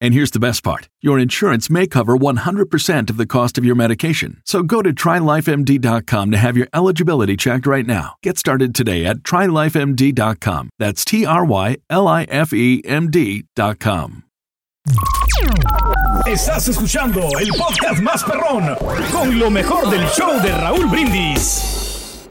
[0.00, 3.74] And here's the best part your insurance may cover 100% of the cost of your
[3.74, 4.42] medication.
[4.44, 8.14] So go to trylifemd.com to have your eligibility checked right now.
[8.22, 10.70] Get started today at trylifemd.com.
[10.78, 14.24] That's T R Y L I F E M D.com.
[16.26, 18.74] Estás escuchando el podcast más perrón
[19.12, 22.28] con lo mejor del show de Raúl Brindis.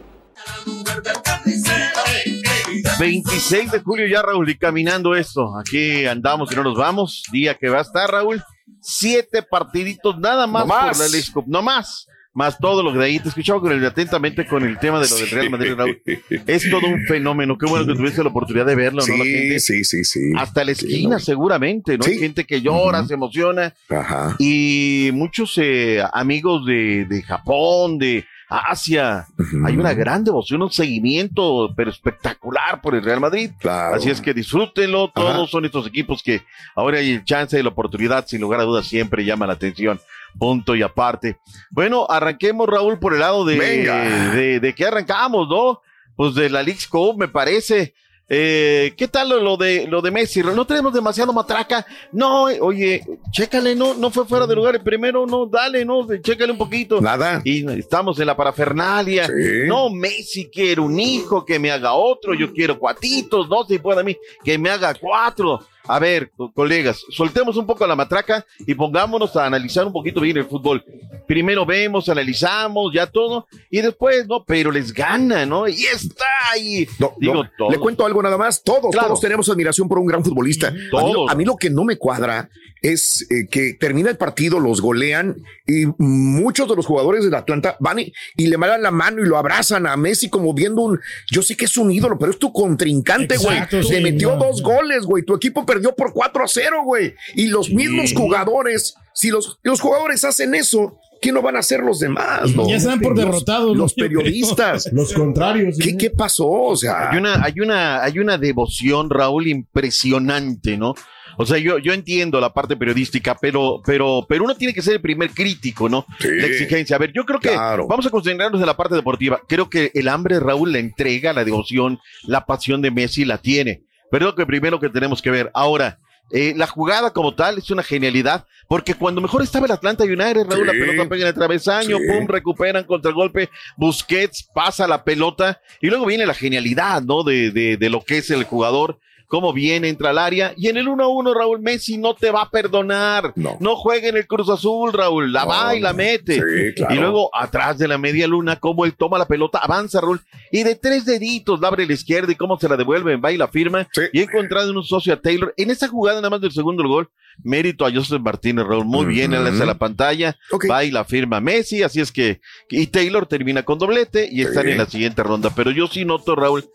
[3.00, 5.58] 26 de julio ya, Raúl, y caminando esto.
[5.58, 7.24] Aquí andamos y no nos vamos.
[7.32, 8.42] Día que va a estar, Raúl.
[8.82, 10.98] Siete partiditos nada más, No más.
[10.98, 11.46] por la Cup.
[11.48, 12.08] No más.
[12.34, 15.10] Más todo lo que de ahí te escuchaba con el, atentamente con el tema de
[15.10, 16.00] lo del Real Madrid, Raúl.
[16.46, 17.58] Es todo un fenómeno.
[17.58, 19.18] Qué bueno que tuviste la oportunidad de verlo, ¿no?
[19.18, 20.20] La gente, Sí, sí, sí, sí.
[20.38, 22.04] hasta la esquina, Sí, seguramente, ¿no?
[22.04, 22.12] Sí.
[22.12, 23.74] Hay gente que llora, se emociona.
[23.90, 24.36] Ajá.
[24.38, 29.28] Y muchos eh, amigos de, de Japón, de Asia,
[29.66, 33.52] hay una gran devoción, un seguimiento, pero espectacular por el Real Madrid.
[33.60, 33.96] Claro.
[33.96, 35.48] Así es que disfrútenlo, todos Ajá.
[35.48, 36.44] son estos equipos que
[36.76, 40.00] ahora hay el chance y la oportunidad, sin lugar a dudas, siempre llama la atención.
[40.40, 41.38] Punto y aparte.
[41.72, 45.82] Bueno, arranquemos, Raúl, por el lado de, de, de que arrancamos, ¿no?
[46.16, 47.94] Pues de la League's Cup, me parece.
[48.30, 50.42] Eh, ¿Qué tal lo, lo de lo de Messi?
[50.42, 51.86] No tenemos demasiado matraca.
[52.12, 56.52] No, oye, chécale, no, no fue fuera de lugar el primero, no, dale, no, chécale
[56.52, 57.00] un poquito.
[57.00, 57.42] Nada.
[57.46, 59.28] Y estamos en la parafernalia.
[59.28, 59.68] Sí.
[59.68, 64.02] No, Messi quiere un hijo, que me haga otro, yo quiero cuatitos, no si puede
[64.02, 65.62] a mí, que me haga cuatro.
[65.88, 70.22] A ver, co- colegas, soltemos un poco la matraca y pongámonos a analizar un poquito
[70.22, 70.84] bien el fútbol.
[71.28, 75.68] Primero vemos, analizamos, ya todo, y después, no, pero les gana, ¿no?
[75.68, 76.88] Y está ahí.
[77.00, 77.50] No, Digo, no.
[77.58, 77.70] todo.
[77.72, 78.64] Le cuento algo nada más.
[78.64, 79.08] Todos, Claro.
[79.10, 80.68] todos tenemos admiración por un gran futbolista.
[80.68, 81.32] A mí, lo- Todos.
[81.32, 82.50] a mí lo que no me cuadra
[82.82, 87.76] es eh, que termina el partido, los golean y muchos de los jugadores del Atlanta
[87.80, 91.00] van y, y le mandan la mano y lo abrazan a Messi como viendo un.
[91.32, 93.56] Yo sé que es un ídolo, pero es tu contrincante, güey.
[93.58, 95.24] Exacto, Le sí, metió no, dos goles, güey.
[95.24, 97.14] Tu equipo perdió por 4 a 0, güey.
[97.36, 101.80] Y los mismos jugadores, si los, los jugadores hacen eso, ¿qué no van a hacer
[101.82, 102.56] los demás?
[102.56, 102.70] no?
[102.70, 103.76] Ya se dan por Los- derrotados.
[103.78, 104.90] Los periodistas.
[104.94, 105.78] Los contrarios.
[105.82, 106.48] ¿Qué, ¿Qué pasó?
[106.48, 110.94] O sea, Hay una, hay una, hay una devoción, Raúl, impresionante, ¿no?
[111.40, 114.94] O sea, yo, yo entiendo la parte periodística, pero, pero, pero uno tiene que ser
[114.96, 116.04] el primer crítico, ¿no?
[116.20, 116.30] Sí.
[116.32, 116.96] La exigencia.
[116.96, 117.86] A ver, yo creo que Claro.
[117.88, 119.40] vamos a concentrarnos en la parte deportiva.
[119.48, 123.84] Creo que el hambre, Raúl, la entrega, la devoción, la pasión de Messi la tiene.
[124.12, 125.52] Pero es lo que primero que tenemos que ver.
[125.54, 126.00] Ahora,
[126.32, 130.46] eh, la jugada como tal es una genialidad, porque cuando mejor estaba el Atlanta United,
[130.50, 130.80] Raúl, la Sí.
[130.80, 132.04] pelota pega en el travesaño, Sí.
[132.08, 137.24] pum, recuperan contra el golpe, Busquets pasa la pelota, y luego viene la genialidad, ¿no?
[137.24, 140.78] De, de, de lo que es el jugador, cómo viene, entra al área, y en
[140.78, 143.34] el 1-1, Raúl Messi no te va a perdonar.
[143.36, 143.58] No.
[143.76, 145.98] juega en el Cruz Azul, Raúl, la No, va y la no.
[145.98, 146.36] mete.
[146.36, 146.96] Sí, claro.
[146.96, 150.22] Y luego atrás de la media luna, cómo él toma la pelota, avanza, Raúl,
[150.52, 153.38] y de tres deditos la abre la izquierda y cómo se la devuelve, va y
[153.38, 153.88] la firma.
[153.94, 154.02] Sí.
[154.14, 155.54] Y ha encontrado un socio a Taylor.
[155.58, 157.10] En esa jugada, nada más del segundo gol,
[157.44, 158.86] mérito a Joseph Martínez, Raúl.
[158.86, 160.66] Muy bien, él hace la pantalla, Ok.
[160.72, 162.40] va y la firma Messi, así es que,
[162.70, 165.52] y Taylor termina con doblete y están en la siguiente ronda.
[165.56, 166.66] Pero yo sí noto, Raúl,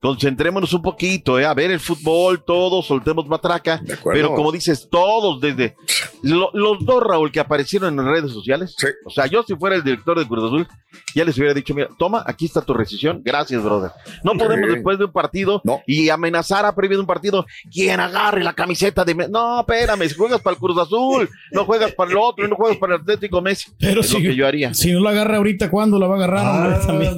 [0.00, 1.44] concentrémonos un poquito, ¿eh?
[1.46, 5.74] a ver el fútbol, todos, soltemos matraca, pero como dices, todos desde
[6.22, 8.86] lo- los dos, Raúl, que aparecieron en redes sociales, Sí.
[9.04, 10.68] o sea, yo si fuera el director de Cruz Azul,
[11.14, 13.90] ya les hubiera dicho, mira, toma, aquí está tu rescisión, gracias, brother.
[14.22, 14.38] No Sí.
[14.38, 15.80] podemos después de un partido No.
[15.86, 19.30] y amenazar a previo de un partido, quien agarre la camiseta de Messi.
[19.32, 22.78] No, espérame, si juegas para el Cruz Azul, no juegas para el otro, no juegas
[22.78, 23.70] para el Atlético Messi.
[23.78, 24.72] Pero es si, lo que yo haría.
[24.74, 26.46] si no la agarra ahorita, ¿cuándo la va a agarrar?
[26.86, 26.86] hombre?
[27.14, 27.16] También.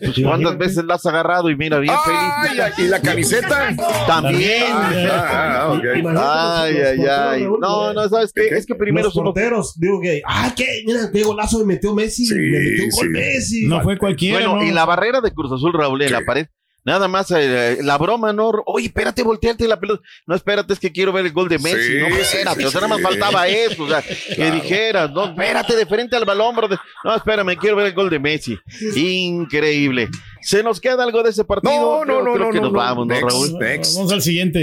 [0.00, 2.70] Pues, ¿Cuántas veces la has agarrado y mira, bien Ay?
[2.78, 3.74] ¿y la camiseta?
[4.06, 4.64] También.
[4.72, 5.84] Ah, ok.
[6.16, 7.46] Ay, ay, ay.
[7.60, 8.48] No, no, ¿sabes qué?
[8.48, 11.94] Es que primero los somos porteros, digo que, ah, qué, mira, qué golazo me metió
[11.94, 13.10] Messi, Sí, me metió un gol.
[13.10, 13.66] Messi.
[13.66, 14.38] No fue cualquiera.
[14.38, 14.64] Bueno, ¿no?
[14.64, 16.46] y la barrera de Cruz Azul, Raúl, en la pared,
[16.84, 18.50] Nada más eh, la broma, ¿no?
[18.66, 20.02] Oye, espérate, voltearte la pelota.
[20.26, 21.82] No, espérate, es que quiero ver el gol de Messi.
[21.82, 23.84] Sí, no, espérate, sí, o sea, nada más faltaba eso.
[23.84, 24.02] O sea,
[24.36, 26.68] que dijeras, no, espérate, de frente al balón, bro.
[27.02, 28.58] No, espérame, quiero ver el gol de Messi.
[28.94, 30.10] Increíble.
[30.44, 31.74] ¿Se nos queda algo de ese partido?
[31.74, 32.78] No, no, Yo no, creo no, que no, nos no.
[32.78, 33.58] vamos, ¿no, Next, Raúl?
[33.58, 33.96] next.
[33.96, 34.60] Vamos al siguiente.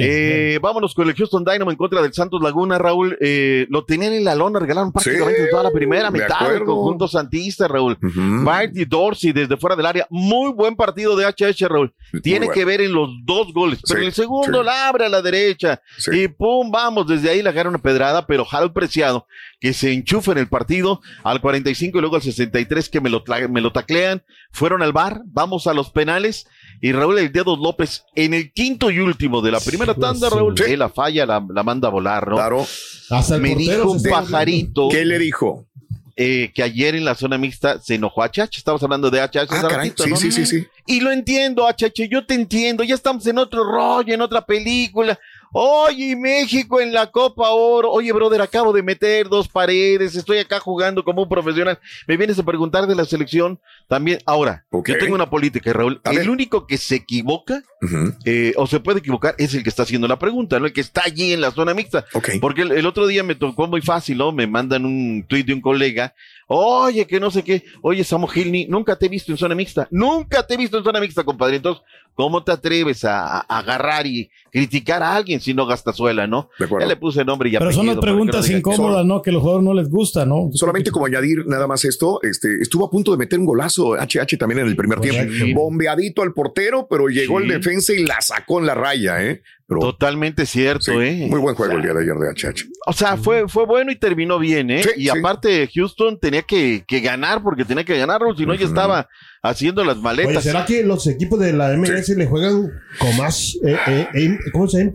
[0.55, 3.17] Eh, vámonos con el Houston Dynamo en contra del Santos Laguna, Raúl.
[3.19, 7.07] Eh, lo tenían en la lona, regalaron prácticamente Sí, toda la primera mitad del conjunto
[7.07, 7.97] santista, Raúl.
[8.43, 10.07] Bart y Dorsey desde fuera del área.
[10.09, 11.93] Muy buen partido de HH, Raúl.
[12.21, 12.53] Tiene bueno.
[12.53, 13.79] que ver en los dos goles.
[13.87, 14.65] Pero Sí, en el segundo sí.
[14.65, 15.81] la abre a la derecha.
[15.97, 16.11] Sí.
[16.23, 17.07] Y pum, vamos.
[17.07, 19.25] Desde ahí le agarra una pedrada, pero Harold Preciado,
[19.59, 23.23] que se enchufa en el partido al 45 y luego al 63 que me lo,
[23.49, 24.21] me lo taclean.
[24.51, 26.47] Fueron al bar, vamos a los penales.
[26.81, 30.57] Y Raúl El Dedo López, en el quinto y último de la primera tanda, Raúl,
[30.57, 30.63] Sí.
[30.71, 32.35] él la falla, la, la manda a volar, ¿no?
[32.35, 32.65] Claro.
[33.09, 35.67] Hasta el Me dijo un pajarito ¿Qué le dijo?
[36.17, 38.57] eh, que ayer en la zona mixta se enojó a Chacha.
[38.57, 39.37] Estamos hablando de HH.
[39.39, 39.77] Ah, hace caray.
[39.89, 40.15] ratito, Sí, ¿no?
[40.17, 40.67] sí, sí, sí.
[40.87, 42.83] Y lo entiendo, HH, yo te entiendo.
[42.83, 45.17] Ya estamos en otro rollo, en otra película.
[45.53, 47.91] Oye, México en la Copa Oro.
[47.91, 50.15] Oye, brother, acabo de meter dos paredes.
[50.15, 51.77] Estoy acá jugando como un profesional.
[52.07, 53.59] Me vienes a preguntar de la selección
[53.89, 54.19] también.
[54.25, 55.99] Ahora, yo tengo una política, Raúl.
[56.05, 57.63] El único que se equivoca
[58.25, 60.65] Eh, o se puede equivocar es el que está haciendo la pregunta, ¿no?
[60.67, 62.05] El que está allí en la zona mixta.
[62.39, 64.31] Porque el, el otro día me tocó muy fácil, ¿no?
[64.31, 66.13] Me mandan un tuit de un colega.
[66.47, 67.63] Oye, que no sé qué.
[67.81, 69.87] Oye, Samo Gilni, nunca te he visto en zona mixta.
[69.89, 71.55] Nunca te he visto en zona mixta, compadre.
[71.55, 71.81] Entonces,
[72.13, 76.49] ¿cómo te atreves a, a agarrar y criticar a alguien si no gastas suela, no?
[76.59, 79.21] Ya le puse nombre y Pero son apellido las no preguntas incómodas, ¿no?
[79.21, 80.49] Que a los jugadores no les gusta, ¿no?
[80.53, 84.37] Solamente como añadir nada más esto, este, estuvo a punto de meter un golazo HH
[84.37, 85.33] también en el primer Correcto.
[85.33, 85.61] tiempo.
[85.61, 87.45] Bombeadito al portero, pero llegó Sí.
[87.45, 89.41] el defensa y la sacó en la raya, ¿eh?
[89.67, 91.27] Pero, Totalmente cierto, sí, ¿eh?
[91.29, 92.65] Muy buen juego el día de ayer de HH.
[92.87, 94.83] O sea, fue, fue bueno y terminó bien, ¿eh?
[94.83, 95.09] Sí, y sí.
[95.09, 98.73] aparte, Houston tenía que, que ganar porque tenía que ganar, si no, ya Ujú.
[98.73, 99.07] estaba
[99.41, 100.29] haciendo las maletas.
[100.31, 102.69] Oye, ¿será que los equipos de la MLS le juegan
[102.99, 103.77] con más, eh,
[104.13, 104.91] eh, ¿cómo se llama?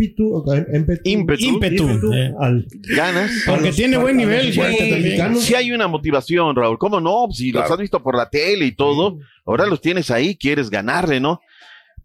[1.04, 2.34] Ímpetu, eh.
[2.38, 3.30] al, Ganas.
[3.46, 5.34] Porque los- tiene buen nivel, ya.
[5.36, 6.78] Sí hay una motivación, Raúl.
[6.78, 7.28] ¿Cómo no?
[7.32, 11.18] Si los has visto por la tele y todo, ahora los tienes ahí, quieres ganarle,
[11.18, 11.40] ¿no?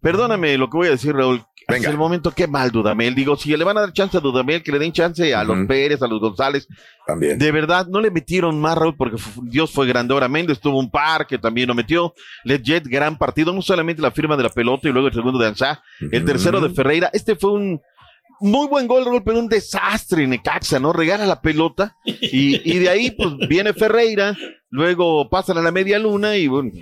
[0.02, 1.42] Perdóname lo que voy a decir, Raúl.
[1.68, 1.78] Venga.
[1.78, 3.14] Hasta el momento, qué mal, Dudamel.
[3.14, 5.66] Digo, si le van a dar chance a Dudamel, que le den chance a los.
[5.68, 6.66] Pérez, a los González.
[7.06, 7.38] También.
[7.38, 10.12] De verdad, no le metieron más, Raúl, porque Dios fue grande.
[10.12, 12.14] Ahora Méndez tuvo un par que también lo metió.
[12.44, 13.52] Jet, gran partido.
[13.52, 15.82] No solamente la firma de la pelota y luego el segundo de Ansá.
[16.00, 17.08] El tercero de Ferreira.
[17.12, 17.80] Este fue un
[18.40, 20.92] muy buen gol, Raúl, pero un desastre en Necaxa, ¿no?
[20.92, 24.36] Regala la pelota y, y de ahí, pues, viene Ferreira,
[24.68, 26.72] luego pasan a la media luna y, bueno,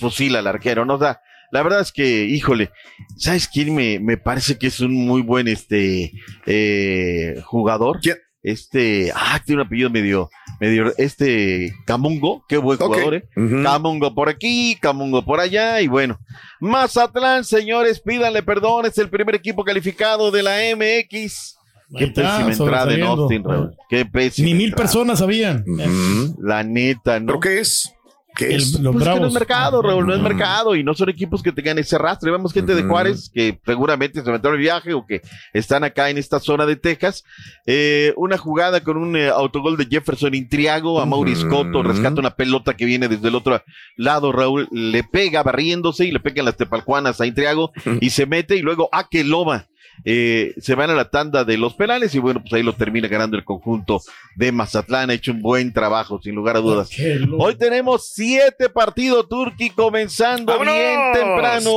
[0.00, 0.94] fusila al arquero, ¿no?
[0.94, 1.20] O sea,
[1.54, 2.70] la verdad es que, híjole,
[3.16, 6.10] ¿sabes quién me, me parece que es un muy buen, este,
[6.46, 8.00] eh, jugador?
[8.02, 8.16] ¿Quién?
[8.42, 13.28] Este, ah, tiene un apellido medio, medio, este, Camungo, qué buen jugador, ¿eh?
[13.62, 16.18] Camungo por aquí, Camungo por allá, y bueno.
[16.58, 21.56] Mazatlán, señores, pídanle perdón, es el primer equipo calificado de la MX.
[21.96, 23.02] Qué pésima entrada en.
[23.04, 23.76] Austin, Raúl.
[23.88, 24.46] Qué pésima.
[24.46, 24.82] Ni mil entrada.
[24.82, 25.64] personas sabían.
[25.68, 26.36] Ujú.
[26.42, 27.26] La neta, ¿no?
[27.26, 27.94] ¿Pero qué es?
[28.36, 28.80] ¿Qué El- es?
[28.80, 31.52] los Pues que no es mercado, Raúl, no es mercado y no son equipos que
[31.52, 32.30] tengan ese rastre.
[32.30, 32.82] Vemos gente de.
[32.82, 35.20] Juárez que seguramente se metieron el viaje o que
[35.52, 37.24] están acá en esta zona de Texas.
[37.66, 41.56] Eh, una jugada con un eh, autogol de Jefferson Intriago a Maurice Ujú.
[41.56, 43.62] Cotto, rescata una pelota que viene desde el otro
[43.96, 48.56] lado, Raúl le pega barriéndose y le pegan las tepalcuanas a Intriago y se mete
[48.56, 49.66] y luego a que Loma.
[50.04, 53.08] Eh, se van a la tanda de los penales y bueno, pues ahí lo termina
[53.08, 54.00] ganando el conjunto
[54.36, 55.10] de Mazatlán.
[55.10, 56.88] Ha hecho un buen trabajo, sin lugar a dudas.
[56.88, 57.42] Qué loco.
[57.44, 60.74] Hoy tenemos siete partidos Turqui comenzando ¡Vámonos!
[60.74, 61.70] bien temprano.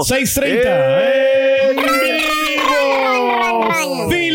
[0.00, 0.62] 6:30.
[0.64, 1.70] ¡Eh!
[1.70, 1.84] ¡En vivo!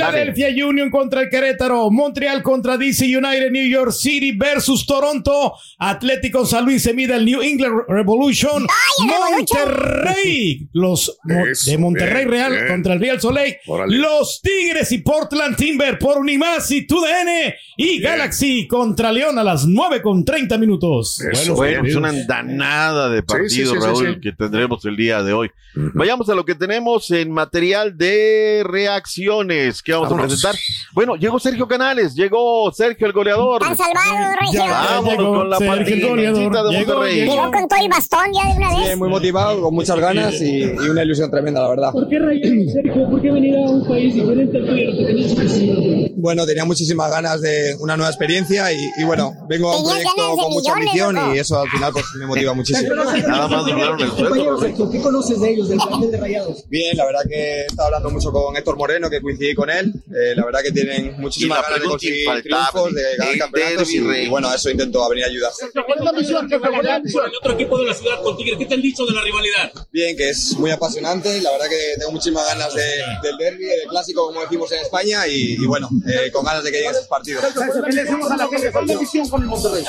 [0.10, 6.46] Philadelphia Union contra el Querétaro, Montreal contra DC United, New York City versus Toronto, Atlético
[6.46, 8.66] San Luis se mide al New England Revolution,
[9.06, 12.68] Monterrey, los Eso, de Monterrey bien, Real bien.
[12.68, 13.98] contra el Real Soleil, Órale.
[13.98, 19.66] los Tigres y Portland Timber por Unimás y TUDN y Galaxy contra León a las
[19.66, 21.20] 9 con 30 minutos.
[21.22, 21.56] Eso.
[21.56, 24.22] Bueno, es una andanada de partidos, sí, sí, sí, Raúl, sí.
[24.22, 25.50] que tendremos el día de hoy.
[25.76, 29.82] Vayamos a lo que tenemos en material de reacciones.
[29.90, 30.26] ¿Qué vamos Vámonos.
[30.26, 30.56] a presentar?
[30.94, 33.64] Bueno, llegó Sergio Canales, llegó Sergio el goleador.
[33.64, 34.62] Han salvado, Reyes.
[34.70, 36.18] Vámonos llegó con la goleador.
[36.20, 37.16] de Llegó, Monterrey.
[37.16, 37.34] llegó.
[37.34, 38.98] Llegó con todo el bastón ya de una vez.
[38.98, 41.92] muy motivado, con muchas ganas y, y una ilusión tremenda, la verdad.
[41.92, 43.10] ¿Por qué Rey, Sergio?
[43.10, 44.92] ¿Por qué venir a un país diferente al tuyo?
[44.92, 46.14] ¿No te tenías que decir?
[46.18, 50.14] Bueno, tenía muchísimas ganas de una nueva experiencia y, y bueno, vengo a un Tenías
[50.14, 52.94] proyecto con mucha ambición y eso al final pues me motiva muchísimo.
[52.94, 54.92] Nada más doblaron el sueldo.
[54.92, 56.70] ¿Qué conoces de ellos, del plantel de Rayados?
[56.70, 59.79] Bien, la verdad que he estado hablando mucho con Héctor Moreno, que coincidí con él.
[59.86, 64.28] Eh, la verdad que tienen muchísimas ganas de conseguir triunfos, de ganar campeonatos y, y
[64.30, 65.52] bueno, a eso intento venir a ayudar.
[65.74, 67.26] ¿Cuál es la misión, la misión?
[67.26, 69.72] El otro equipo de la ciudad con Tigres, ¿qué te han dicho de la rivalidad?
[69.92, 72.82] Bien, que es muy apasionante y la verdad que tengo muchísimas ganas de-
[73.24, 76.72] del derby, del clásico, como decimos en España, y, y bueno, eh, con ganas de
[76.72, 77.44] que lleguen esos partidos.
[77.86, 78.72] ¿Qué le decimos a la gente?
[78.72, 79.84] ¿Cuál es la misión con el Monterrey?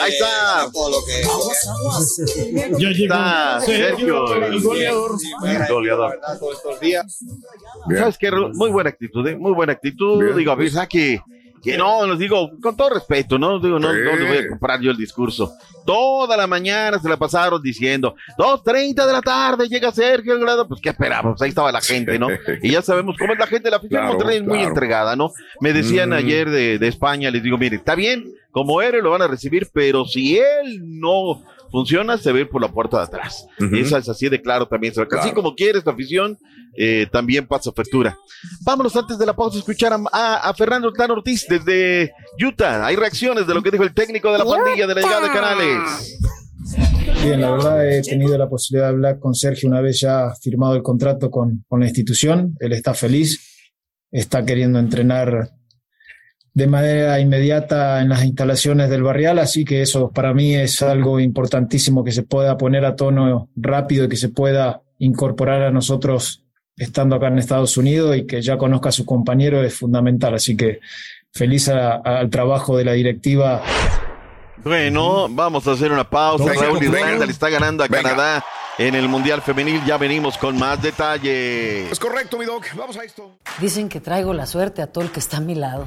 [0.00, 0.64] Ahí está.
[0.64, 5.18] Eh, todo lo que, lo que- Ya llegó Está Sergio, el goleador.
[5.18, 5.30] Sí,
[5.68, 6.20] Goleador.
[6.38, 7.18] todos estos días.
[7.88, 8.00] Bien.
[8.00, 8.30] ¿Sabes qué?
[8.30, 9.35] Muy buena actitud, ¿eh?
[9.38, 10.22] Muy buena actitud.
[10.22, 10.36] Bien.
[10.36, 11.20] Digo, a pesar que,
[11.62, 13.58] que no, les digo, con todo respeto, ¿no?
[13.58, 13.98] Digo, no, Sí.
[14.04, 15.52] no le voy a comprar yo el discurso.
[15.84, 20.66] Toda la mañana se la pasaron diciendo, 2.30 de la tarde llega Sergio el grado.
[20.66, 21.40] Pues, ¿qué esperamos?
[21.40, 22.28] Ahí estaba la gente, ¿no?
[22.62, 23.70] Y ya sabemos cómo es la gente.
[23.70, 25.30] La afición Claro, Monterrey es muy entregada, ¿no?
[25.60, 26.14] Me decían Mm.
[26.14, 29.68] ayer de, de España, les digo, mire, está bien, como eres lo van a recibir,
[29.72, 31.42] pero si él no
[31.76, 33.46] funciona, se ve por la puerta de atrás.
[33.60, 33.76] Ujú.
[33.76, 34.92] Esa es así de claro también.
[34.96, 35.34] Así Claro.
[35.34, 36.38] como quiere esta afición,
[36.78, 38.16] eh, también pasa factura.
[38.64, 42.86] Vámonos antes de la pausa a escuchar a, a- a Fernando Tan Ortiz desde Utah.
[42.86, 45.32] Hay reacciones de lo que dijo el técnico de la pandilla de la llegada de
[45.32, 46.18] Canales.
[47.22, 50.74] Bien, la verdad he tenido la posibilidad de hablar con Sergio una vez ya firmado
[50.74, 52.54] el contrato con, con la institución.
[52.60, 53.38] Él está feliz,
[54.10, 55.50] está queriendo entrenar
[56.56, 61.20] de manera inmediata en las instalaciones del barrial, así que eso para mí es algo
[61.20, 66.42] importantísimo que se pueda poner a tono rápido y que se pueda incorporar a nosotros
[66.74, 70.34] estando acá en Estados Unidos y que ya conozca a su compañero es fundamental.
[70.34, 70.80] Así que
[71.30, 73.62] feliz a- al trabajo de la directiva
[74.64, 76.44] Bueno, vamos a hacer una pausa.
[76.44, 76.82] Venga, Raúl.
[76.82, 78.02] Irlanda le está ganando a Venga.
[78.10, 78.44] Canadá
[78.78, 79.82] en el Mundial Femenil.
[79.84, 81.92] Ya venimos con más detalles.
[81.92, 82.64] Es correcto, mi doc.
[82.74, 83.38] Vamos a esto.
[83.60, 85.86] Dicen que traigo la suerte a todo el que está a mi lado.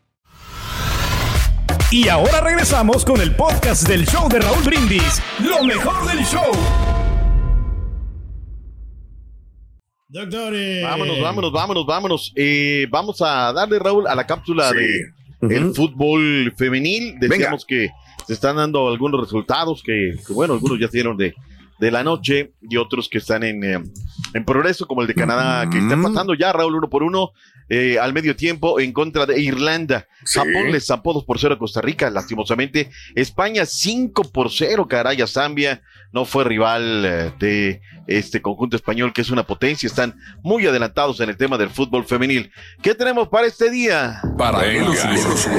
[1.91, 5.21] Y ahora regresamos con el podcast del show de Raúl Brindis.
[5.39, 6.51] Lo mejor del show.
[10.07, 10.83] Doctores.
[10.83, 12.33] Vámonos, vámonos, vámonos, vámonos.
[12.35, 14.77] Eh, vamos a darle, Raúl, a la cápsula Sí.
[15.41, 17.15] de el fútbol femenil.
[17.19, 17.89] Decíamos que
[18.25, 21.33] se están dando algunos resultados que, que, bueno, algunos ya dieron de,
[21.81, 23.83] de la noche y otros que están en, eh,
[24.35, 27.31] en progreso, como el de Canadá, que está pasando ya, Raúl, uno por uno,
[27.69, 30.07] eh, al medio tiempo en contra de Irlanda.
[30.23, 30.37] Sí.
[30.37, 32.91] Japón les zampó 2 por 0 a Costa Rica, lastimosamente.
[33.15, 35.81] España 5 por 0, caray, a Zambia.
[36.13, 39.87] No fue rival eh, de este conjunto español, que es una potencia.
[39.87, 42.51] Están muy adelantados en el tema del fútbol femenil.
[42.83, 44.21] ¿Qué tenemos para este día?
[44.37, 45.51] Para el Sur.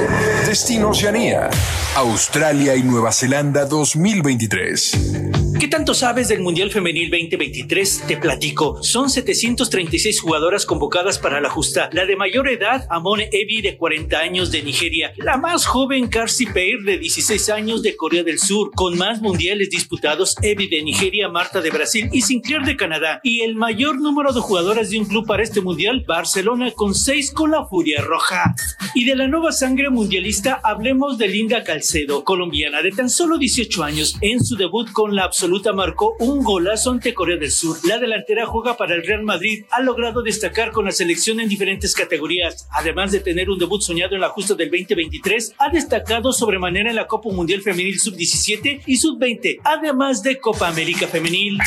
[0.45, 1.49] Destino Oceanía.
[1.97, 5.42] Australia y Nueva Zelanda 2023.
[5.63, 8.03] ¿Qué tanto sabes del Mundial Femenil 2023?
[8.05, 8.83] Te platico.
[8.83, 11.89] Son 736 jugadoras convocadas para la justa.
[11.93, 15.13] La de mayor edad, Amone Evi, de 40 años de Nigeria.
[15.15, 18.71] La más joven, Karsi Peir, de 16 años de Corea del Sur.
[18.75, 23.21] Con más mundiales disputados, Evi de Nigeria, Marta de Brasil y Sinclair de Canadá.
[23.23, 27.31] Y el mayor número de jugadoras de un club para este mundial, Barcelona, con 6
[27.31, 28.53] con la Furia Roja.
[28.95, 33.81] Y de la nueva sangre mundialista, hablemos de Linda Calcedo, colombiana de tan solo 18
[33.81, 34.17] años.
[34.19, 37.77] En su debut con la absoluta marcó un golazo ante Corea del Sur.
[37.87, 41.93] La delantera juega para el Real Madrid, ha logrado destacar con la selección en diferentes
[41.93, 42.67] categorías.
[42.71, 46.95] Además de tener un debut soñado en la justa del 2023, ha destacado sobremanera en
[46.95, 51.57] la Copa Mundial Femenil Sub-17 y Sub-20, además de Copa América Femenil.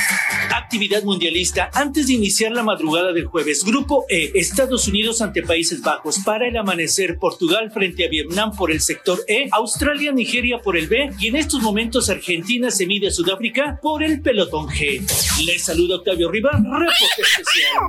[0.55, 3.65] Actividad mundialista antes de iniciar la madrugada del jueves.
[3.65, 6.19] Grupo E, Estados Unidos ante Países Bajos.
[6.25, 10.89] Para el amanecer, Portugal frente a Vietnam por el sector E, Australia, Nigeria por el
[10.89, 15.01] B y en estos momentos Argentina se mide a Sudáfrica por el pelotón G.
[15.45, 17.83] Les saluda Octavio Riva, reporte especial.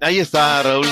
[0.00, 0.86] Ahí está, Raúl.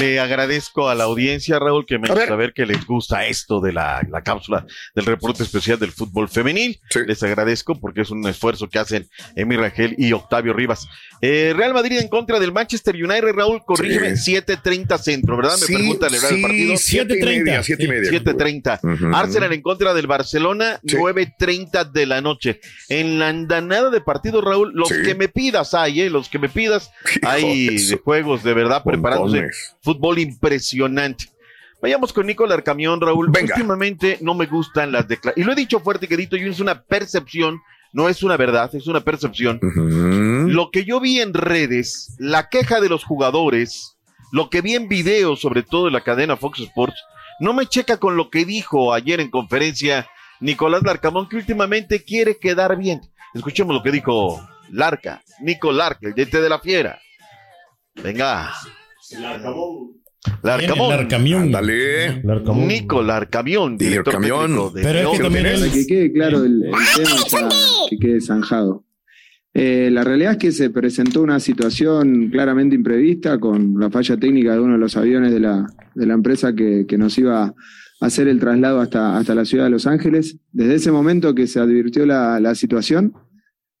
[0.00, 3.72] Le agradezco a la audiencia, Raúl, que me hace saber que les gusta esto de
[3.72, 6.80] la, la cápsula del reporte especial del fútbol femenil.
[7.06, 10.88] Les agradezco porque es un esfuerzo que hacen Emi Rangel y Octavio Rivas.
[11.20, 15.52] Eh, Real Madrid en contra del Manchester United, Raúl, corrígeme, 7.30 centro, ¿verdad?
[15.60, 16.76] Me Sí, pregunta el sí, el partido.
[16.76, 18.10] siete y media, siete y media.
[18.10, 18.94] 7.30.
[18.94, 19.14] Ujú.
[19.16, 22.60] Arsenal en contra del Barcelona, 9.30 de la noche.
[22.88, 26.10] En la andanada de partido, Raúl, los que me pidas hay, ¿eh?
[26.10, 26.90] Los que me pidas
[27.22, 29.46] hay de juegos de verdad preparándose.
[29.82, 31.26] Fútbol impresionante.
[31.82, 33.28] Vayamos con Nicolás Arcamión, Raúl.
[33.28, 35.44] Últimamente no me gustan las declaraciones.
[35.44, 37.60] Y lo he dicho fuerte, querido, yo es una percepción,
[37.92, 39.58] no es una verdad, es una percepción.
[39.60, 43.98] Lo que yo vi en redes, la queja de los jugadores,
[44.30, 47.02] lo que vi en videos, sobre todo en la cadena Fox Sports,
[47.40, 50.06] no me checa con lo que dijo ayer en conferencia
[50.38, 53.00] Nicolás Larcamón, que últimamente quiere quedar bien.
[53.34, 57.00] Escuchemos lo que dijo Larca, Nico Larca, el diente de la fiera.
[57.96, 58.52] Venga.
[59.20, 60.90] Larcamón.
[60.90, 61.50] Larcamión.
[61.50, 62.22] Dale.
[62.54, 66.70] Nico Larcamión, director técnico de Pero es que también Para que quede claro el, el
[66.96, 67.48] tema, está-
[67.90, 68.84] que quede zanjado.
[69.54, 74.52] Eh, la realidad es que se presentó una situación claramente imprevista con la falla técnica
[74.54, 77.54] de uno de los aviones de la, de la empresa que, que nos iba a
[78.00, 80.38] hacer el traslado hasta, hasta la ciudad de Los Ángeles.
[80.52, 83.12] Desde ese momento que se advirtió la, la situación,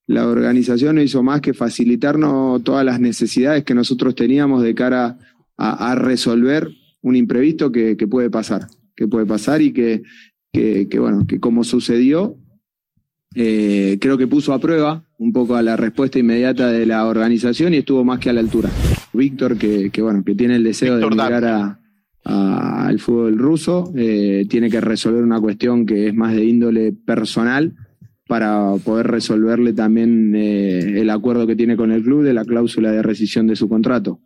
[0.06, 5.18] la organización no hizo más que facilitarnos todas las necesidades que nosotros teníamos de cara
[5.56, 6.68] a, a resolver
[7.02, 8.66] un imprevisto que, que puede pasar,
[8.96, 10.02] que puede pasar y que,
[10.52, 12.36] que, que, bueno, que como sucedió,
[13.34, 17.72] eh, creo que puso a prueba un poco a la respuesta inmediata de la organización
[17.72, 18.70] y estuvo más que a la altura.
[19.14, 21.78] Víctor, que, bueno, que tiene el deseo de llegar a-
[22.24, 27.74] al fútbol ruso, eh, tiene que resolver una cuestión que es más de índole personal
[28.28, 32.92] para poder resolverle también eh, el acuerdo que tiene con el club de la cláusula
[32.92, 34.20] de rescisión de su contrato.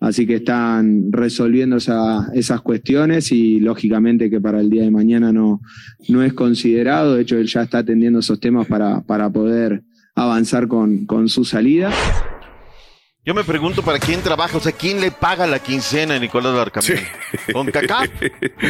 [0.00, 5.32] Así que están resolviendo esa- esas cuestiones y lógicamente que para el día de mañana
[5.32, 5.60] no,
[6.08, 7.14] no es considerado.
[7.14, 9.84] De hecho, él ya está atendiendo esos temas para, para poder
[10.16, 11.90] avanzar con, con su salida.
[13.24, 16.56] Yo me pregunto para quién trabaja, o sea, quién le paga la quincena a Nicolás
[16.56, 16.98] Larcamón.
[17.52, 18.10] Con CACAF.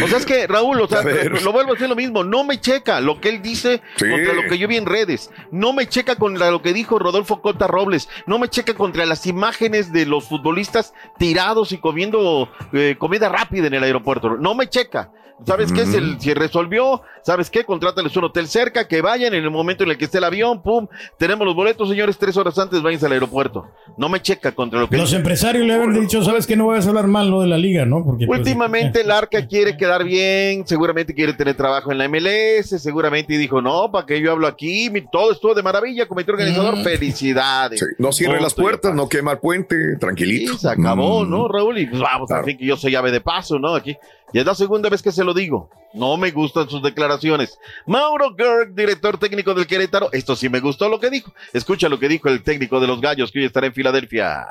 [0.04, 2.60] O sea, es que Raúl, o sea, lo vuelvo a decir lo mismo, no me
[2.60, 4.10] checa lo que él dice Sí.
[4.10, 7.40] contra lo que yo vi en redes, no me checa contra lo que dijo Rodolfo
[7.40, 12.96] Cota Robles, no me checa contra las imágenes de los futbolistas tirados y comiendo eh,
[12.98, 15.12] comida rápida en el aeropuerto, no me checa.
[15.44, 15.84] ¿Sabes qué?
[15.86, 17.64] Se, se resolvió, ¿sabes qué?
[17.64, 20.62] Contrátales un hotel cerca, que vayan en el momento en el que esté el avión,
[20.62, 20.86] pum,
[21.18, 23.66] tenemos los boletos, señores, tres horas antes váyanse al aeropuerto.
[23.96, 26.86] No me checa contra lo que Los empresarios le habían dicho, sabes que no vayas
[26.86, 28.04] a hablar mal lo de la liga, ¿no?
[28.04, 32.78] Porque pues, Últimamente el Arca quiere quedar bien, seguramente quiere tener trabajo en la MLS,
[32.80, 34.90] seguramente dijo, no, ¿para qué yo hablo aquí?
[34.90, 36.84] Mi- Todo estuvo de maravilla, comité organizador, Mm.
[36.84, 37.80] felicidades.
[37.80, 40.52] Sí, no cierre las y puertas, no quema el puente, tranquilito.
[40.52, 41.30] Sí, se acabó, Mm.
[41.30, 41.78] ¿no, Raúl?
[41.78, 42.40] Y pues vamos, Claro.
[42.40, 43.74] al fin que yo soy llave de paso, ¿no?
[43.74, 43.96] Aquí.
[44.32, 45.70] Y es la segunda vez que se lo digo.
[45.94, 47.58] No me gustan sus declaraciones.
[47.86, 50.08] Mauro Gerg, director técnico del Querétaro.
[50.12, 51.32] Esto sí me gustó lo que dijo.
[51.52, 54.46] Escucha lo que dijo el técnico de los Gallos, que hoy estará en Filadelfia.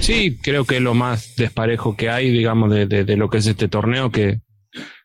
[0.00, 3.38] Sí, creo que es lo más desparejo que hay, digamos, de, de- de lo que
[3.38, 4.40] es este torneo, que,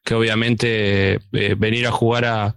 [0.03, 2.55] que obviamente eh, venir a jugar a,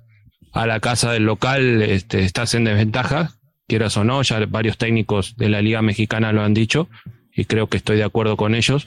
[0.52, 3.32] a la casa del local este, estás en desventaja,
[3.68, 6.88] quieras o no, ya varios técnicos de la Liga Mexicana lo han dicho
[7.34, 8.86] y creo que estoy de acuerdo con ellos.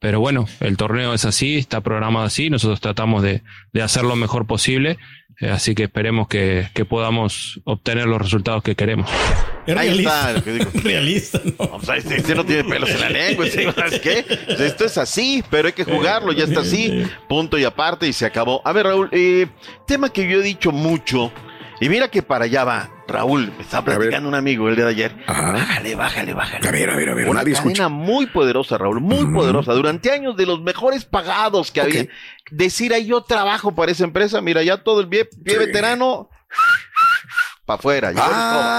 [0.00, 4.16] Pero bueno, el torneo es así, está programado así, nosotros tratamos de, de hacer lo
[4.16, 4.98] mejor posible,
[5.40, 9.10] eh, así que esperemos que, que podamos obtener los resultados que queremos.
[9.66, 10.18] Es Ahí realista.
[10.20, 10.70] está lo que dijo.
[10.82, 11.64] realista, ¿no?
[11.76, 13.46] O sea, este, este no tiene pelos en la lengua.
[13.46, 14.24] este, ¿Sabes qué?
[14.58, 17.04] Esto es así, pero hay que jugarlo, ya está así.
[17.28, 18.62] Punto y aparte y se acabó.
[18.64, 19.46] A ver, Raúl, eh,
[19.86, 21.30] tema que yo he dicho mucho.
[21.80, 22.99] Y mira que para allá va.
[23.10, 25.16] Raúl, me estaba platicando un amigo el día de ayer.
[25.26, 26.68] Bájale, bájale, bájale.
[26.68, 27.88] A ver, a ver, a ver, Una cadena escucha.
[27.88, 29.72] muy poderosa, Raúl, muy poderosa.
[29.72, 32.06] Durante años de los mejores pagados que había.
[32.50, 36.30] Decir ahí yo trabajo para esa empresa, mira, ya todo el pie, pie veterano
[37.78, 38.12] para afuera.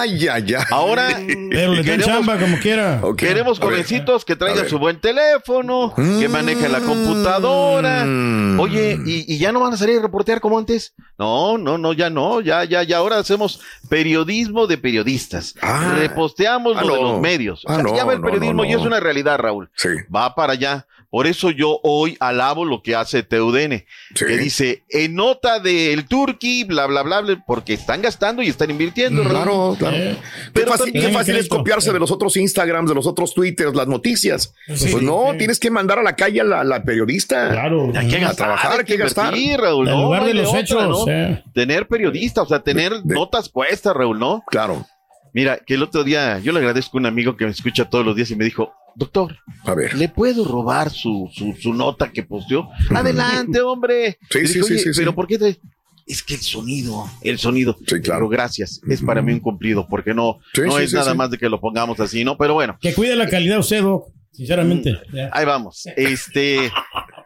[0.01, 0.65] Ay, ya, ya.
[0.69, 1.07] Ahora
[1.49, 3.01] Pero le queremos- chamba como quiera.
[3.17, 8.03] Queremos jovencitos que traigan su buen teléfono, que manejen la computadora.
[8.05, 8.59] Mm.
[8.59, 10.93] Oye, ¿y, y ya no van a salir a reportear como antes?
[11.17, 15.55] No, no, no, ya no, ya, ya, ya ahora hacemos periodismo de periodistas.
[15.95, 17.11] Reposteamos Ah, lo de no.
[17.13, 17.63] los medios.
[17.65, 19.69] O Ah, sea, no, ya va el no, periodismo no, y es una realidad, Raúl.
[20.13, 20.85] Va para allá.
[21.11, 23.83] Por eso yo hoy alabo lo que hace TUDN,
[24.15, 28.71] que dice, en nota del Turqui, bla, bla, bla, bla, porque están gastando y están
[28.71, 29.21] invirtiendo.
[29.23, 29.77] Claro, Raúl.
[29.77, 29.97] claro.
[29.97, 33.33] Eh, Qué pero fácil, qué fácil es copiarse de los otros Instagrams, de los otros
[33.33, 34.53] Twitters, las noticias.
[34.73, 35.37] Sí, pues no, sí.
[35.39, 37.49] tienes que mandar a la calle a la, la periodista.
[37.49, 37.91] Claro.
[37.93, 39.35] Hay que a trabajar, hay que gastar.
[39.35, 39.89] invertir, Raúl.
[39.89, 41.11] En no, lugar no de los otra, hechos, ¿no?
[41.11, 41.43] eh.
[41.53, 44.43] Tener periodista, o sea, tener notas cuesta, Raúl, ¿no?
[44.47, 44.85] Claro.
[45.33, 48.05] Mira, que el otro día yo le agradezco a un amigo que me escucha todos
[48.05, 52.11] los días y me dijo, doctor, a ver, ¿le puedo robar su, su, su nota
[52.11, 52.69] que posteó?
[52.93, 54.17] Adelante, hombre.
[54.29, 54.99] Sí, sí, dije, sí, "Oye, sí, sí.
[54.99, 55.59] Pero ¿por qué te-
[56.07, 57.77] Es que el sonido, el sonido.
[57.87, 58.27] Sí, claro.
[58.27, 58.81] gracias.
[58.89, 61.17] Es para mí un cumplido, porque no, Sí, no sí, es sí, nada sí.
[61.17, 62.37] más de que lo pongamos así, ¿no?
[62.37, 62.77] Pero bueno.
[62.81, 64.07] Que cuide la calidad usted, Doc.
[64.31, 64.97] Sinceramente.
[65.13, 65.29] Ya.
[65.33, 65.83] Ahí vamos.
[65.95, 66.71] Este,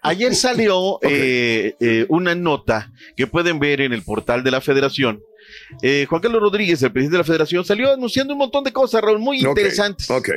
[0.02, 5.22] ayer salió eh, eh, una nota que pueden ver en el portal de la Federación.
[5.82, 9.02] Eh, Juan Carlos Rodríguez, el presidente de la Federación, salió anunciando un montón de cosas,
[9.02, 10.10] Raúl, muy interesantes.
[10.10, 10.30] Ok.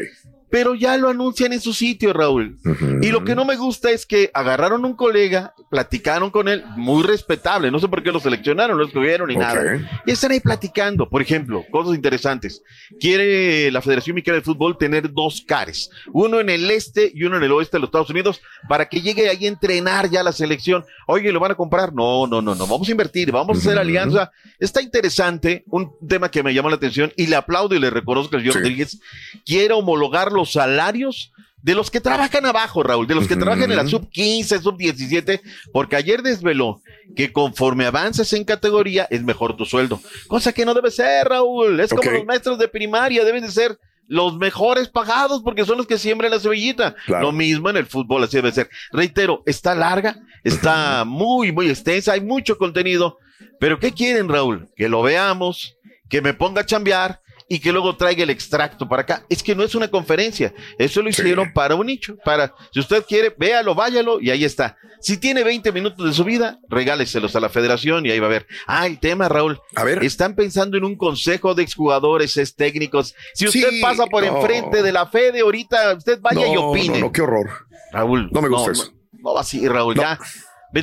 [0.51, 2.59] Pero ya lo anuncian en su sitio, Raúl.
[3.03, 7.03] Y lo que no me gusta es que agarraron un colega, platicaron con él, muy
[7.03, 9.41] respetable, no sé por qué lo seleccionaron, lo escogieron ni Ok.
[9.41, 10.03] nada.
[10.07, 12.63] Y están ahí platicando, por ejemplo, cosas interesantes.
[13.01, 17.37] Quiere la Federación Mexicana de Fútbol tener dos cares, uno en el este y uno
[17.37, 20.33] en el oeste de los Estados Unidos, para que llegue ahí a entrenar ya la
[20.33, 20.85] selección.
[21.07, 21.93] Oye, ¿lo van a comprar?
[21.93, 24.31] No, no, no, no, vamos a invertir, vamos a hacer alianza.
[24.59, 28.37] Está interesante, un tema que me llamó la atención y le aplaudo y le reconozco
[28.37, 28.99] al señor Rodríguez.
[29.45, 33.77] Quiere homologar los salarios de los que trabajan abajo, Raúl, de los que trabajan en
[33.77, 35.41] la sub 15, sub 17,
[35.73, 36.81] porque ayer desveló
[37.17, 41.81] que conforme avances en categoría es mejor tu sueldo, cosa que no debe ser, Raúl.
[41.81, 45.87] Es como los maestros de primaria, deben de ser los mejores pagados porque son los
[45.87, 46.95] que siembran la cebollita.
[47.07, 47.27] Claro.
[47.27, 48.71] Lo mismo en el fútbol, así debe ser.
[48.93, 53.19] Reitero, está larga, está muy, muy extensa, hay mucho contenido,
[53.59, 54.69] pero ¿qué quieren, Raúl?
[54.77, 55.77] Que lo veamos,
[56.09, 59.25] que me ponga a chambear y que luego traiga el extracto para acá.
[59.31, 63.05] Es que no es una conferencia, eso lo hicieron para un nicho, para, si usted
[63.09, 64.77] quiere, véalo, váyalo y ahí está.
[65.01, 68.31] Si tiene 20 minutos de su vida, regáleselos a la federación y ahí va a
[68.31, 68.47] ver.
[68.67, 69.61] Ah, el tema, Raúl.
[69.77, 70.03] A ver.
[70.05, 73.15] Están pensando en un consejo de exjugadores, es técnicos.
[73.35, 74.37] Si usted Sí, pasa por no.
[74.41, 76.95] enfrente de la Fede ahorita, usted vaya y No, opine.
[76.99, 77.49] no, no, qué horror.
[77.93, 78.29] Raúl.
[78.33, 78.93] No me gusta eso.
[79.13, 80.19] No, no, así, Raúl, ya.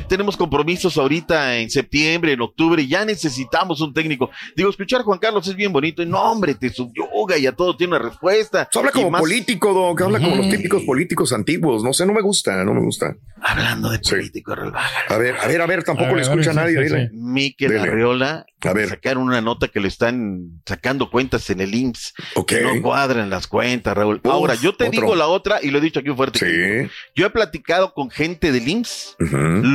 [0.08, 4.30] Tenemos compromisos ahorita en septiembre, en octubre, ya necesitamos un técnico.
[4.56, 7.52] Digo, escuchar a Juan Carlos es bien bonito, y no, hombre, te subyuga y a
[7.52, 8.68] todo tiene una respuesta.
[8.74, 11.82] Habla Y como más- político, Doc, habla como los típicos políticos antiguos.
[11.84, 13.16] No sé, no me gusta, no me gusta.
[13.40, 14.72] Hablando de político, Raúl,
[15.08, 16.76] A ver, a ver, a ver, tampoco A le ver, escucha a sí, nadie.
[16.78, 17.08] sí, dile.
[17.10, 17.16] sí.
[17.16, 17.80] Miquel Dele.
[17.88, 18.88] Arriola A ver.
[18.88, 22.14] sacaron una nota que le están sacando cuentas en el IMSS.
[22.34, 22.46] Ok.
[22.48, 24.20] Que no cuadran las cuentas, Raúl.
[24.24, 25.00] Uf, Ahora, yo te otro.
[25.00, 26.90] digo la otra y lo he dicho aquí fuerte.
[27.14, 29.16] Yo he platicado con gente del IMSS,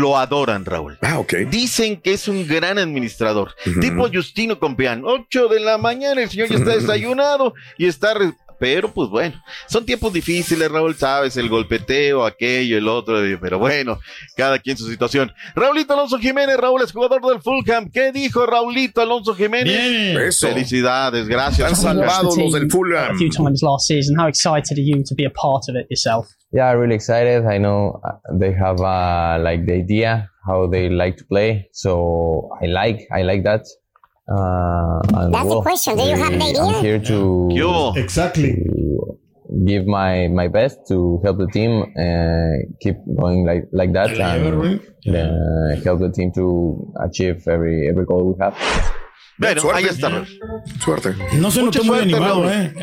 [0.01, 0.97] lo adoran, Raúl.
[1.01, 1.33] Ah, ok.
[1.49, 3.55] Dicen que es un gran administrador.
[3.79, 5.03] Tipo Justino Compeán.
[5.05, 8.13] 8 de la mañana, el señor ya está desayunado y está.
[8.13, 13.35] re- Pero pues bueno, son tiempos difíciles, Raúl, sabes, el golpeteo, aquello, el otro, y-
[13.37, 13.99] pero bueno,
[14.37, 15.31] cada quien su situación.
[15.55, 17.89] Raulito Alonso Jiménez, Raúl es jugador del Fulham.
[17.91, 19.65] ¿Qué dijo Raulito Alonso Jiménez?
[19.65, 20.17] Bien.
[20.27, 20.47] Eso.
[20.49, 21.71] Felicidades, gracias.
[21.71, 23.17] Están salvados los del a Fulham.
[23.17, 24.19] few times last season.
[24.19, 26.27] How excited are you to be a part of it yourself?
[26.53, 27.45] Yeah, I really excited.
[27.45, 32.49] I know uh, they have uh, like the idea how they like to play, so
[32.61, 33.65] I like I like that.
[34.27, 35.95] Uh, and That's the well, question.
[35.97, 36.61] Do you have an eh, idea?
[36.61, 38.55] I'm here to exactly
[39.65, 44.79] give my my best to help the team and keep going like like that and
[45.07, 48.55] uh, help the team to achieve every every goal we have.
[49.37, 49.77] Bueno, Suerte.
[49.79, 50.25] ahí está.
[50.79, 51.15] Suerte.
[51.39, 52.51] No se notó muy animado, Raúl.
[52.51, 52.73] ¿eh?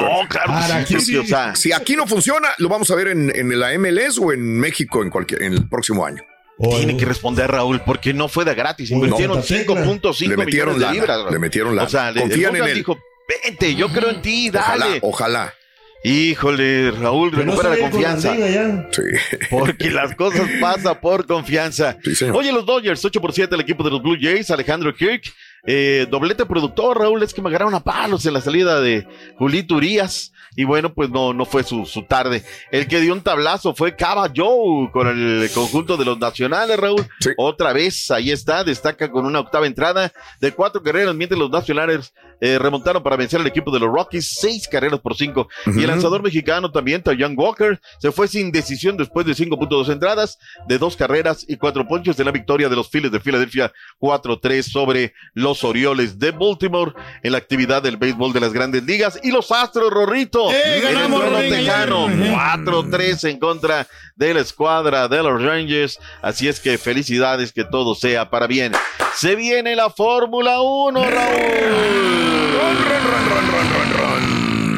[0.00, 2.94] No, claro Para que sí, sí, o sea, Si aquí no funciona, lo vamos a
[2.94, 6.22] ver en, en la MLS o en México en cualquier en el próximo año.
[6.58, 8.90] Tiene que responder Raúl, porque no fue de gratis.
[8.90, 11.16] Invirtieron No, 5.5 Le metieron millones de lana, libras.
[11.18, 11.32] Raúl.
[11.32, 11.86] le metieron lana.
[11.86, 12.74] O sea, le- Confían en él.
[12.74, 12.98] dijo,
[13.44, 14.98] vente, yo creo en ti, Ojalá, dale.
[15.02, 15.54] ojalá.
[16.06, 18.36] Híjole, Raúl, recupera la confianza.
[18.92, 19.02] Sí.
[19.50, 21.96] Porque las cosas pasan por confianza.
[22.34, 25.22] Oye, los Dodgers, 8 por 7, el equipo de los Blue Jays, Alejandro Kirk,
[25.66, 29.76] eh, doblete productor, Raúl, es que me agarraron a palos en la salida de Julito
[29.76, 30.33] Urias.
[30.56, 32.44] Y bueno, pues no, no fue su, su tarde.
[32.70, 37.06] El que dio un tablazo fue Cava Joe con el conjunto de los nacionales, Raúl.
[37.36, 42.12] Otra vez, ahí está, destaca con una octava entrada de cuatro carreras, mientras los nacionales
[42.40, 45.48] eh, remontaron para vencer al equipo de los Rockies, seis carreras por cinco.
[45.66, 50.38] Y el lanzador mexicano también, Young Walker, se fue sin decisión después de 5.2 entradas,
[50.66, 54.62] de dos carreras y cuatro ponches de la victoria de los Phillies de Filadelfia 4-3
[54.62, 59.18] sobre los Orioles de Baltimore en la actividad del béisbol de las grandes ligas.
[59.22, 61.88] Y los Astros, Rorrito, ¡Eh, en el ganamos, trono ayer!
[61.88, 65.98] 4-3 en contra de la escuadra de los Rangers.
[66.22, 68.72] Así es que felicidades, que todo sea para bien.
[69.16, 71.34] Se viene la Fórmula 1, Raúl.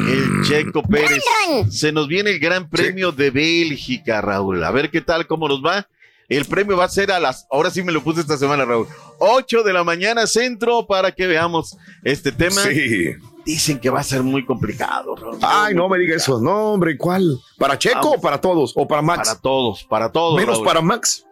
[0.07, 1.23] El Checo Pérez.
[1.69, 4.63] Se nos viene el Gran Premio de Bélgica, Raúl.
[4.63, 5.87] A ver qué tal, cómo nos va.
[6.29, 8.87] El premio va a ser a las, ahora sí me lo puse esta semana, Raúl.
[9.19, 12.61] 8 de la mañana centro para que veamos este tema.
[12.63, 13.15] Sí.
[13.47, 15.37] Dicen que va a ser muy complicado, Raúl.
[15.41, 16.41] Ay, no me diga eso.
[16.41, 17.39] No, hombre, ¿cuál?
[17.57, 18.73] ¿Para Checo o para todos?
[18.75, 19.29] ¿O para Max?
[19.29, 20.35] Para todos, para todos.
[20.37, 20.65] Menos Raúl.
[20.67, 21.25] para Max.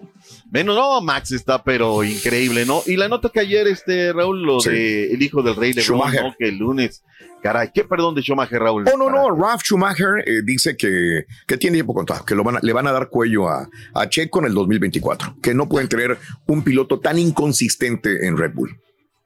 [0.49, 2.82] Menos, no, Max está pero increíble, ¿no?
[2.86, 4.69] Y la nota que ayer, este, Raúl, lo Sí.
[4.69, 6.23] de el hijo del rey de Schumacher.
[6.23, 6.36] ¿no?
[6.39, 7.04] Que el lunes,
[7.43, 8.86] caray, qué perdón de Schumacher, Raúl.
[8.91, 9.36] Oh, no, no.
[9.36, 12.88] Ralph Schumacher eh, dice que, que tiene tiempo contado, que lo van a- le van
[12.88, 16.99] a dar cuello a, a Checo en el 2024, que no pueden tener un piloto
[17.01, 18.80] tan inconsistente en Red Bull.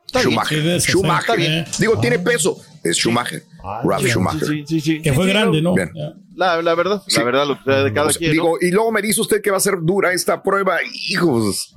[0.10, 0.22] Está.
[0.22, 0.82] Schumacher.
[0.82, 1.20] Schumacher.
[1.22, 1.66] está bien.
[1.78, 2.58] Digo, tiene peso.
[2.84, 3.44] Es Schumacher.
[3.84, 4.48] Ralph Sí, Schumacher.
[4.48, 5.76] sí, sí, sí, Que fue sí, grande, ¿no?
[5.76, 5.92] Bien.
[6.36, 7.18] La, la verdad, Sí.
[7.20, 8.32] la verdad, lo que de cada O sea, quien.
[8.32, 8.68] digo, ¿no?
[8.68, 10.78] y luego me dice usted que va a ser dura esta prueba.
[11.10, 11.76] Hijos.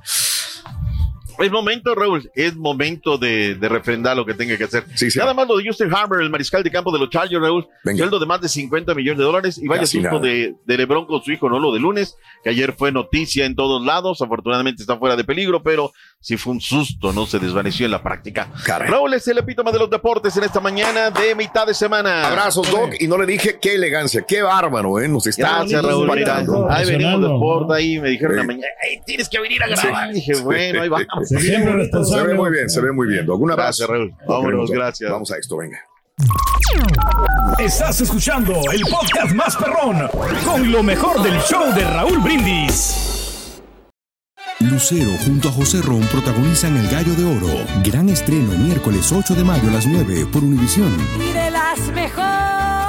[1.43, 4.85] Es momento, Raúl, es momento de, de refrendar lo que tenga que hacer.
[5.21, 7.67] Nada más lo de Justin Harmer, el mariscal de campo de los Chargers, Raúl.
[7.99, 11.23] Sueldo de más de 50 millones de dólares y vaya susto de, de LeBron con
[11.23, 11.59] su hijo, ¿no?
[11.59, 14.23] Lo de lunes, que ayer fue noticia en todos lados.
[14.23, 17.27] Afortunadamente está fuera de peligro, pero sí fue un susto, ¿no?
[17.27, 18.49] Se desvaneció en la práctica.
[18.91, 22.27] Raúl es el epítome de los deportes en esta mañana de mitad de semana.
[22.29, 22.95] Abrazos, Doc.
[23.01, 25.09] Y no le dije qué elegancia, qué bárbaro, ¿eh?
[25.09, 26.09] Nos está Gracias, Raúl.
[26.71, 28.37] Ahí venimos de Sport, ahí me dijeron Sí.
[28.39, 30.13] la mañana, "Ey, tienes que venir a grabar.
[30.13, 31.32] Dije, bueno, ahí vamos.
[31.41, 33.41] Se ve muy bien, se ve muy bien, Doc.
[33.41, 33.87] Un abrazo.
[33.87, 34.15] Gracias, Raúl.
[34.27, 35.11] Vámonos, gracias.
[35.11, 35.79] Vamos a esto, venga.
[37.59, 40.09] Estás escuchando el podcast más perrón
[40.45, 43.61] con lo mejor del show de Raúl Brindis.
[44.61, 47.65] Lucero junto a José Ron protagonizan El Gallo de Oro.
[47.85, 50.95] Gran estreno miércoles 8 de mayo a las 9 por Univisión.
[51.19, 52.82] y de las mejores.